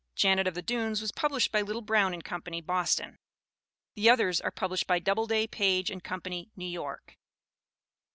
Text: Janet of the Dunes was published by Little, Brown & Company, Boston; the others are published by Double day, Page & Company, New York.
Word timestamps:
Janet 0.15 0.47
of 0.47 0.55
the 0.55 0.63
Dunes 0.63 0.99
was 0.99 1.11
published 1.11 1.51
by 1.51 1.61
Little, 1.61 1.83
Brown 1.83 2.19
& 2.21 2.21
Company, 2.23 2.59
Boston; 2.59 3.19
the 3.95 4.09
others 4.09 4.41
are 4.41 4.49
published 4.49 4.87
by 4.87 4.97
Double 4.97 5.27
day, 5.27 5.45
Page 5.45 5.91
& 6.03 6.03
Company, 6.03 6.49
New 6.55 6.65
York. 6.65 7.17